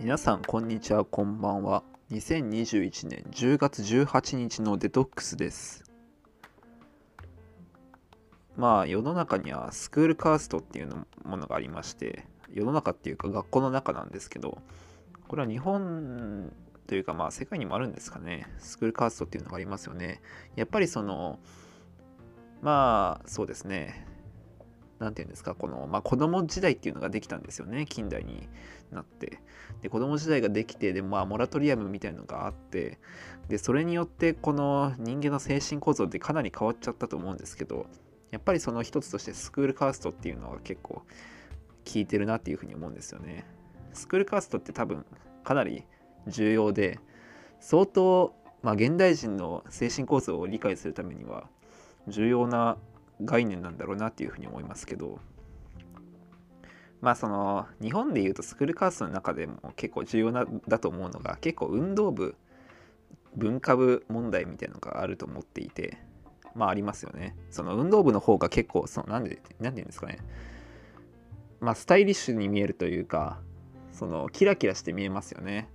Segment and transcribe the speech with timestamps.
[0.00, 1.82] 皆さんこんにちはこんばんは。
[2.10, 5.84] 2021年10月18日のデトックスです。
[8.56, 14.62] まあ世の中にはスクールカーストっていうものがありまして世の中っていうか学校の中なんですけど
[15.28, 16.50] これは日本
[16.86, 18.46] というかまあ世界にもあるんですかね。
[18.58, 20.22] スクールカーストっていうのがありますよね。
[20.56, 21.38] やっぱりその
[22.62, 24.06] まあそうですね。
[25.00, 28.48] 何て言うんですかこの、まあ、子供時代っていうのができたんですよね近代に
[28.92, 29.40] なって。
[29.82, 32.98] で子供時代ができてでまあモラトリアムみたいのがあって
[33.48, 37.86] でそれによってこの人間の精神構造ってかなり変わっちゃったと思うんですけど
[38.30, 41.04] やっぱりその一つとしてスクールカーストっていうのは結構効
[41.94, 43.46] いてるなっていうふうに思うんですよね。
[43.94, 45.04] スクールカーストって多分
[45.42, 45.84] かなり
[46.26, 47.00] 重要で
[47.58, 51.48] 相当、まあ、現代人の精神構造を理解するためには
[52.06, 52.76] 重要な
[53.24, 55.18] 概念なんだろうなっていうふうに思いますけど。
[57.00, 62.34] まあその日本でいうとスクールカーストの中でも結構重要なだと思うのが結構運動部
[63.34, 65.96] 文化部問題みたいなのがあると思っていて
[66.54, 67.36] まあありますよね。
[67.50, 70.18] その運動部の方が結構そのなんでなんて言うんですかね。
[71.60, 73.40] まあスタイリッシュに見えるというか
[73.92, 75.70] そのキラキラして見えますよね。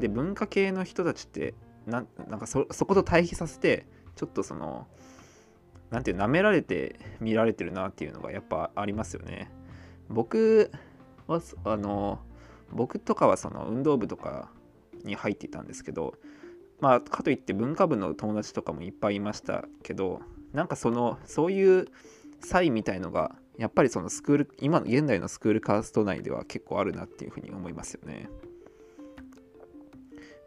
[0.00, 1.54] で文化系の人たちって
[1.86, 2.06] なん
[2.38, 4.88] かそこと対比させてちょっとその
[5.90, 9.50] なんていう舐められて見られてるなっていうのがやっぱありますよね。
[10.08, 10.70] 僕
[11.26, 12.20] はあの
[12.72, 14.50] 僕とかはその運動部とか
[15.04, 16.14] に入っていたんですけど
[16.80, 20.20] まあかといって文化部の友達とかもいっぱいいましたけど
[20.52, 21.88] なんかそのそういう
[22.40, 28.28] 差異みたいのがやっぱりそのスクール今の現代のスクールカースト内では結構あるなっていうふうに思いますよね。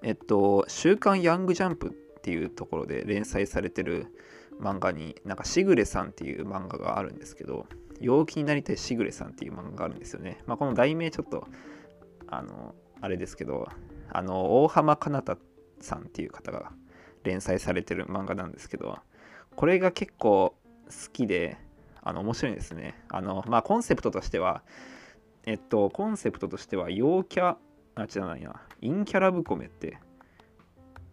[0.03, 4.07] えっと「週刊ヤングジャンプ」っていうところで連載されてる
[4.59, 7.67] 漫画になんかしぐれさんっていう漫画があるんですけど
[7.99, 10.39] 陽気になりたいしぐれさんっていう漫画があるんですよね。
[10.45, 11.47] まあ、この題名ちょっと
[12.27, 13.67] あのあれですけど
[14.09, 15.37] あの大浜かなた
[15.79, 16.71] さんっていう方が
[17.23, 18.97] 連載されてる漫画なんですけど
[19.55, 21.57] これが結構好きで
[22.01, 23.03] あの面白いですね。
[23.09, 24.63] あのまあコンセプトとしては
[25.45, 27.57] えっとコンセプトとしては陽キャ
[27.95, 29.97] あ違うないな陰キャラブコメって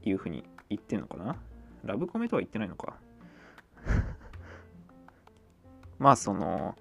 [0.03, 1.37] いうふうに言ってんのかな？
[1.85, 2.95] ラブコメとは言ってないのか
[5.99, 6.77] まあその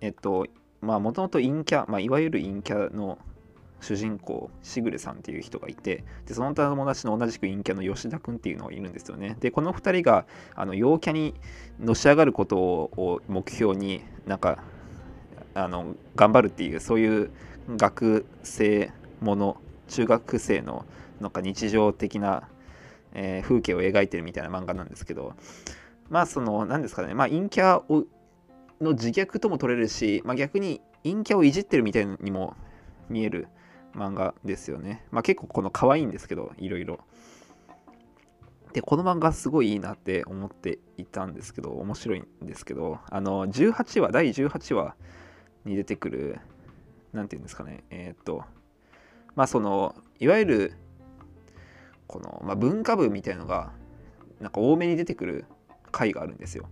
[0.00, 0.46] えっと
[0.80, 3.18] まあもともと陰キャ、まあ、いわゆる陰キャの
[3.80, 9.36] 主人公しぐれさんっていう人がいてでその友達の同じく陰キャの吉田君っていうのがいるんですよね。
[9.40, 11.34] でこの2人があの陽キャに
[11.80, 14.62] のし上がることを目標になんか
[15.54, 17.30] あの頑張るっていうそういう
[17.76, 20.84] 学生もの中学生の
[21.20, 22.48] なんか日常的な、
[23.12, 25.34] えー、風景を描いてるみたいな漫画なんですけど
[26.08, 28.06] まあその何ですかねまあ陰キャを
[28.80, 32.56] の自虐とも取れるし、まあ、逆に陰キャをいじってるみたいにも
[33.08, 33.48] 見える
[33.94, 35.06] 漫画ですよね。
[35.10, 36.98] まあ結構この可愛いんですけどいろいろ。
[38.72, 44.96] でこの漫画すごいいいなって思っていたんですけど面白いんですけどあの18話第18話
[45.64, 46.40] に出てくる
[47.12, 48.42] 何て言うんですかねえー、っと
[49.36, 50.72] まあそのいわゆる
[52.08, 53.70] この、まあ、文化部みたいのが
[54.40, 55.44] なんか多めに出てくる
[55.94, 56.68] 回があるんですよ。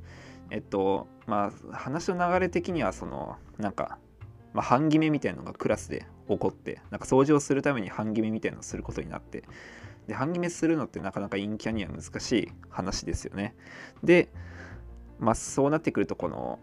[0.51, 3.99] えっとまあ話の流れ的にはそのなんか、
[4.53, 9.45] まあ、半決めみたいなのがクラスで起こってなんか掃除をするために半決めみたいなのをすることになって
[10.09, 13.55] で半決めするのってなかなか陰キャには難しい話ですよね。
[14.03, 14.29] で
[15.21, 16.59] まあそうなってくるとこの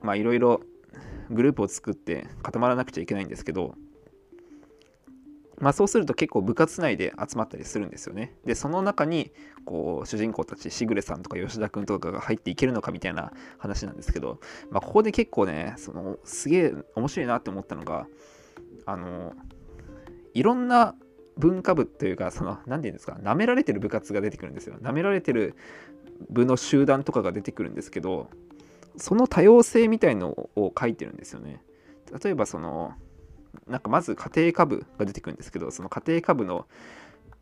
[0.00, 0.62] まあいろいろ
[1.30, 3.74] グループを作って固まらなくちゃいけないんですけど
[5.60, 8.34] まあ、そうすると結構部活内で集まったりするんですよね。
[8.44, 9.32] でその中に
[9.64, 18.06] こう主人公たちしぐれさんとか吉田君とかが入っていけるのかみたいな話なんですけど、まあ、ここで結構ねそのすげえ面白いなって思ったのが
[18.86, 19.34] あの
[20.34, 20.94] いろんな
[21.36, 24.76] 文化部というかその何て言うんですかなめられてる部活が出てくるんですよ。
[24.80, 25.54] なめられてる
[26.30, 28.28] 部の集団とかが出てくるんですけど
[28.96, 31.62] その多様性みたいのを書いてるんですよね。
[32.22, 32.94] 例えばその
[33.66, 36.66] なんかまず家庭科部が出てくるんですけどその家庭科部の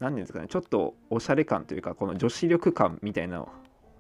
[0.01, 3.49] 何ですかねちょっとおしゃれ感というかこの女子力感みたいなの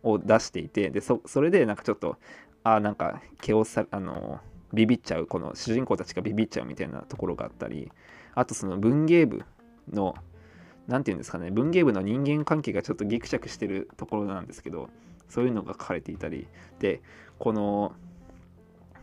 [0.02, 2.16] を出していてでそれでなんかちょっと
[2.64, 4.40] あなんか毛をさあの
[4.72, 7.90] ビビっちゃうこの主人公たちがビビっちゃうみたいなところがあったり
[8.34, 9.44] あとその文芸部
[9.90, 10.14] の
[10.86, 14.88] 何て言うんですかね文芸部の人間関係がちょっとギクシャクしてるところなんですけど
[15.28, 16.46] そういうのが書かれていたり
[16.78, 17.00] で
[17.38, 17.92] この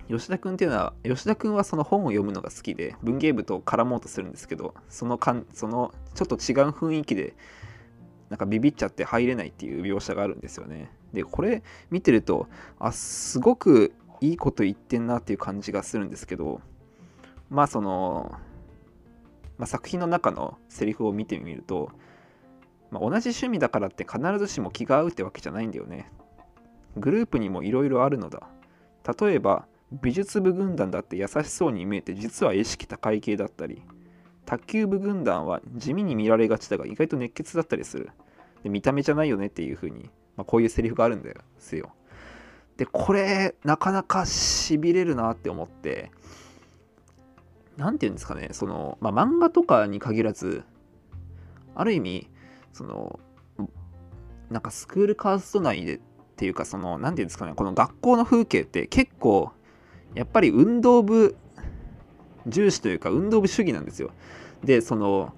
[0.10, 7.36] 吉田君っていうのは吉田君はその本を読むのが好きで文芸部と絡もうとするんですけどそのかんそのちょっと違う雰囲気で
[8.30, 10.92] なんかビビっちゃって入れないっていう描写があるんですよね。
[11.14, 12.48] でこれ見てると
[12.80, 16.62] あすごくいいこと言ってんなっていう感じがするんですけど
[17.50, 18.32] まあその
[19.58, 21.92] まあ、作品の中のセリフを見てみると、
[22.92, 26.12] まあ、同じ趣味だからって必ずしも気が合うってわけじゃないんだよね。
[26.98, 28.48] グループにもいろいろあるのだ。
[29.20, 29.66] 例えば
[30.02, 33.84] 美術部軍団だって優しそうに見えて実は意識高い系だったり
[34.46, 38.10] 卓球部軍団は地味に見られがちだが意外と熱血だったりする。
[38.64, 41.94] で見た目じゃないよねっていう風に、まあ、こういうセリフがあるんですよ。
[42.78, 46.12] でこれなかなかしびれるなって思って
[47.78, 50.64] 何て言うんですかねその、まあ、漫画とかに限らず
[51.76, 52.30] ある意味
[52.72, 53.20] その
[54.50, 56.00] なんかスクールカースト内でっ
[56.36, 59.52] ていうかその何て言うんですかねこの学校の風景って結構
[60.16, 61.36] やっぱり運動部
[62.48, 64.12] 重視というか運動部主義なんですよ。
[64.64, 65.34] でその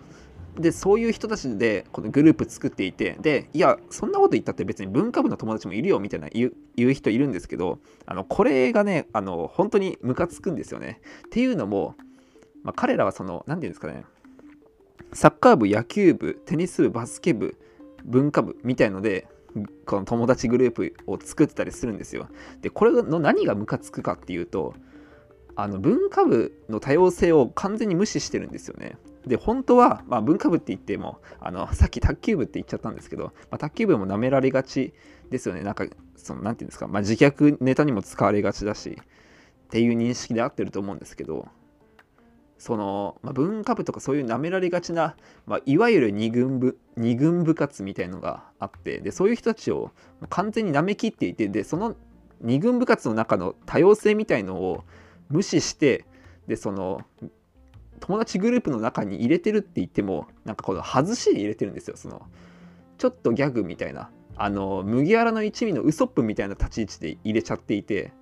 [0.57, 11.01] でそういう人たちでこのグループ作っていてでいやそんなこと言ったって別に文化部の友達もいるよみたいな言う人いるんですけどあのこれがねあの本当にムカつくんですよね。
[11.27, 11.95] っていうのも
[12.65, 14.03] まあ、彼らはその何て言うんですかね
[15.13, 17.55] サッカー部野球部テニス部バスケ部
[18.03, 19.27] 文化部みたいので
[19.85, 22.27] この友達グループを作ってたりするんですよ。
[22.61, 24.73] でこれの何がムカつくかっていうと
[25.55, 28.97] あの文化部の多様性を完全に無視してるんですよね。
[29.25, 34.93] で本当は、まあ、文化部って言ってもあのさっき卓球部って言っちゃったんですけど、まあ、卓球部も舐められがち
[35.31, 35.61] ですよね。
[35.61, 35.85] なんか
[36.15, 41.47] その何て言うんですか、まあ、自虐ネタにも使われがちだしっていう認識で合ってると思うんですけど
[42.57, 45.15] その、まあ、文化部とかそういう舐められがちな、
[45.45, 49.91] まあ、いわゆる二軍部二軍部活みたいのがあってでそういう人たちを
[50.29, 51.95] 完全に舐めきっていてでその
[52.41, 54.83] 二軍部活の中の多様性みたいのを
[55.29, 56.05] 無視して
[56.47, 57.01] でその
[57.99, 62.21] 友達グループの中に入れてるって言ってもなんかこの外しで入れてるんですよその
[62.97, 68.13] ちょっとギャグみたいなあの麦わらの一味のウソップみたいな立ち位置で入れちゃっていて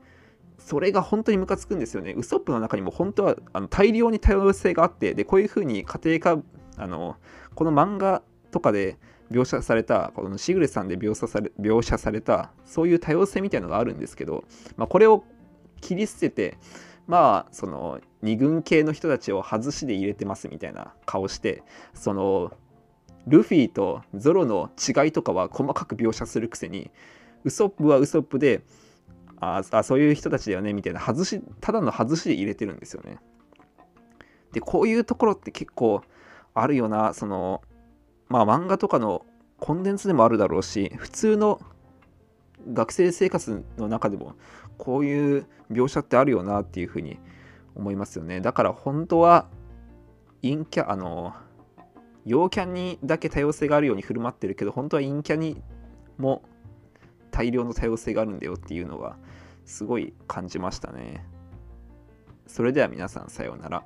[0.58, 2.14] それが本当にムカつくんですよね。
[2.14, 6.42] ウソップの中にも本当はあの大量に多様性があって、でこういうふうに家庭科、
[6.78, 7.18] あの
[7.56, 8.22] この漫画
[8.52, 8.98] とかで
[9.32, 14.44] 描写された、このしぐれさんで描写され描写された、そういう多様性みたいのがあるんですけど、
[14.78, 15.24] まあ、これを
[15.82, 16.58] 切り捨てて、
[17.08, 21.64] まあ、その二軍系の人たちを外しで入れてますみたいな顔して、
[21.94, 22.52] その
[23.28, 26.92] ルフィとゾロの違いとかは細かく描写するくせに、
[27.44, 28.62] ウソップはウソップで、
[29.58, 33.20] ああそういう人たちだよねみたいな外しただの外しで入れてるんですよね。
[34.52, 36.02] でこういうところって結構
[36.54, 37.62] あるよなその
[38.30, 39.26] まあ漫画とかの
[39.60, 41.60] コンテンツでもあるだろうし普通の
[42.72, 44.36] 学生生活の中でも
[44.78, 47.20] こういう描写ってあるよなっていうふうに
[47.76, 48.42] 思いますよね。
[48.42, 49.48] だから本当は
[50.42, 51.34] 陰キャあの
[52.26, 55.62] 陽キャにだけ多様性があるように振る舞ってるけど本当は陰キャに
[56.18, 56.44] も
[57.34, 59.18] 大量の多様性があるんだよっていうのが
[59.66, 61.26] すごい感じましたね。
[62.48, 63.84] それでは皆さんさようなら。